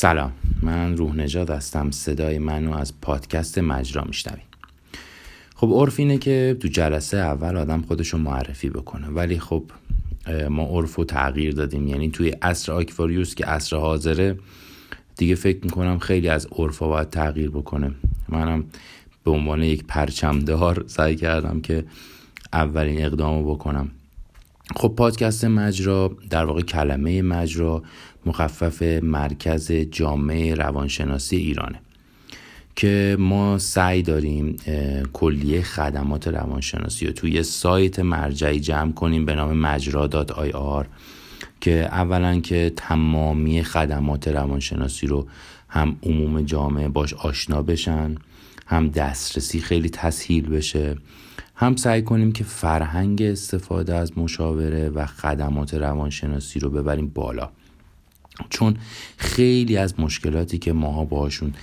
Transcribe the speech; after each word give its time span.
سلام. 0.00 0.32
من 0.62 0.96
روح 0.96 1.16
نجات 1.16 1.50
هستم. 1.50 1.90
صدای 1.90 2.38
منو 2.38 2.76
از 2.76 3.00
پادکست 3.00 3.58
مجرا 3.58 4.04
میشنوی 4.04 4.40
خب 5.56 5.70
عرف 5.74 5.98
اینه 5.98 6.18
که 6.18 6.56
تو 6.60 6.68
جلسه 6.68 7.16
اول 7.16 7.56
آدم 7.56 7.82
خودشو 7.82 8.18
معرفی 8.18 8.68
بکنه. 8.70 9.08
ولی 9.08 9.38
خب 9.38 9.64
ما 10.48 10.64
عرف 10.64 10.94
رو 10.94 11.04
تغییر 11.04 11.54
دادیم. 11.54 11.88
یعنی 11.88 12.10
توی 12.10 12.28
عصر 12.28 12.72
آکواریوس 12.72 13.34
که 13.34 13.46
عصر 13.46 13.76
حاضره 13.76 14.38
دیگه 15.16 15.34
فکر 15.34 15.58
می‌کنم 15.64 15.98
خیلی 15.98 16.28
از 16.28 16.48
عرف 16.52 16.78
باید 16.78 17.10
تغییر 17.10 17.50
بکنه. 17.50 17.90
منم 18.28 18.64
به 19.24 19.30
عنوان 19.30 19.62
یک 19.62 19.84
پرچمدار 19.84 20.84
سعی 20.86 21.16
کردم 21.16 21.60
که 21.60 21.84
اولین 22.52 23.04
اقدامو 23.04 23.54
بکنم. 23.54 23.90
خب 24.76 24.94
پادکست 24.96 25.44
مجرا 25.44 26.16
در 26.30 26.44
واقع 26.44 26.62
کلمه 26.62 27.22
مجرا 27.22 27.82
مخفف 28.26 28.82
مرکز 29.02 29.72
جامعه 29.72 30.54
روانشناسی 30.54 31.36
ایرانه 31.36 31.80
که 32.76 33.16
ما 33.18 33.58
سعی 33.58 34.02
داریم 34.02 34.56
کلیه 35.12 35.62
خدمات 35.62 36.28
روانشناسی 36.28 37.06
رو 37.06 37.12
توی 37.12 37.42
سایت 37.42 37.98
مرجعی 37.98 38.60
جمع 38.60 38.92
کنیم 38.92 39.24
به 39.24 39.34
نام 39.34 39.52
مجرا 39.52 40.06
دات 40.06 40.30
آی 40.30 40.84
که 41.60 41.88
اولا 41.92 42.40
که 42.40 42.72
تمامی 42.76 43.62
خدمات 43.62 44.28
روانشناسی 44.28 45.06
رو 45.06 45.26
هم 45.68 45.96
عموم 46.02 46.42
جامعه 46.42 46.88
باش 46.88 47.14
آشنا 47.14 47.62
بشن. 47.62 48.14
هم 48.68 48.88
دسترسی 48.88 49.60
خیلی 49.60 49.90
تسهیل 49.90 50.48
بشه. 50.48 50.96
هم 51.56 51.76
سعی 51.76 52.02
کنیم 52.02 52.32
که 52.32 52.44
فرهنگ 52.44 53.22
استفاده 53.22 53.94
از 53.94 54.18
مشاوره 54.18 54.88
و 54.88 55.06
خدمات 55.06 55.74
روانشناسی 55.74 56.60
رو 56.60 56.70
ببریم 56.70 57.08
بالا. 57.08 57.50
چون 58.50 58.76
خیلی 59.16 59.76
از 59.76 60.00
مشکلاتی 60.00 60.58
که 60.58 60.72
ماها 60.72 61.04
باشون 61.04 61.54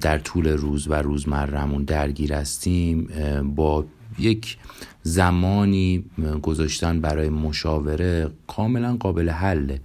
در 0.00 0.18
طول 0.18 0.48
روز 0.48 0.88
و 0.88 0.94
روزمرمون 0.94 1.84
درگیر 1.84 2.32
هستیم 2.32 3.08
با 3.56 3.84
یک 4.18 4.56
زمانی 5.02 6.04
گذاشتن 6.42 7.00
برای 7.00 7.28
مشاوره 7.28 8.30
کاملا 8.46 8.96
قابل 8.96 9.28
حله. 9.28 9.80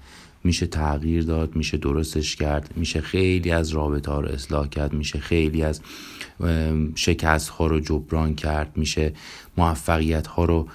میشه 0.45 0.67
تغییر 0.67 1.23
داد 1.23 1.55
میشه 1.55 1.77
درستش 1.77 2.35
کرد 2.35 2.73
میشه 2.75 3.01
خیلی 3.01 3.51
از 3.51 3.69
رابطه 3.69 4.11
ها 4.11 4.19
رو 4.19 4.27
اصلاح 4.27 4.67
کرد 4.67 4.93
میشه 4.93 5.19
خیلی 5.19 5.63
از 5.63 5.81
شکست 6.95 7.49
ها 7.49 7.67
رو 7.67 7.79
جبران 7.79 8.35
کرد 8.35 8.77
میشه 8.77 9.13
موفقیت 9.57 10.27
ها 10.27 10.45
رو 10.45 10.67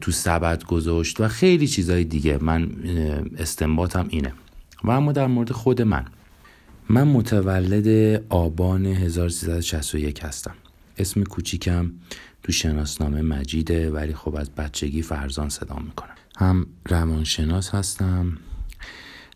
تو 0.00 0.10
سبد 0.10 0.64
گذاشت 0.64 1.20
و 1.20 1.28
خیلی 1.28 1.66
چیزهای 1.66 2.04
دیگه. 2.04 2.38
من 2.40 2.70
استنباطم 3.38 4.06
اینه. 4.08 4.32
و 4.84 4.90
اما 4.90 5.12
در 5.12 5.26
مورد 5.26 5.52
خود 5.52 5.82
من. 5.82 6.04
من 6.88 7.08
متولد 7.08 8.22
آبان 8.28 8.86
1361 8.86 10.24
هستم. 10.24 10.54
اسم 10.98 11.22
کوچیکم 11.22 11.90
تو 12.42 12.52
شناسنامه 12.52 13.22
مجیده 13.22 13.90
ولی 13.90 14.14
خب 14.14 14.36
از 14.36 14.50
بچگی 14.50 15.02
فرزان 15.02 15.48
صدا 15.48 15.76
می‌کنم. 15.76 16.14
هم 16.36 16.66
روانشناس 16.88 17.70
هستم 17.70 18.38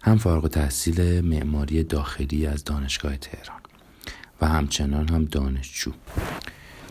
هم 0.06 0.18
فارغ 0.18 0.48
تحصیل 0.48 1.20
معماری 1.20 1.82
داخلی 1.82 2.46
از 2.46 2.64
دانشگاه 2.64 3.16
تهران 3.16 3.60
و 4.40 4.46
همچنان 4.46 5.08
هم 5.08 5.24
دانشجو. 5.24 5.92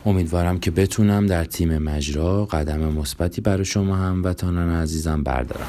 امیدوارم 0.06 0.60
که 0.60 0.72
بتونم 0.72 1.28
در 1.28 1.46
تیم 1.46 1.78
مجرا 1.78 2.46
قدم 2.46 2.80
مثبتی 2.80 3.42
برای 3.42 3.66
شما 3.66 3.96
هم 3.96 4.24
وطنان 4.24 4.70
عزیزم 4.70 5.24
بردارم. 5.24 5.68